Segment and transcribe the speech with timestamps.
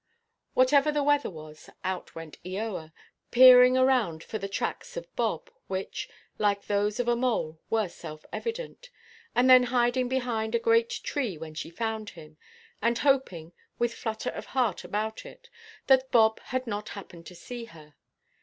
[0.55, 2.91] Whatever the weather was, out went Eoa,
[3.29, 8.89] peering around for the tracks of Bob, which, like those of a mole, were self–evident;
[9.35, 12.37] and then hiding behind a great tree when she found him;
[12.81, 15.51] and hoping, with flutter of heart about it,
[15.85, 17.93] that Bob had not happened to see her.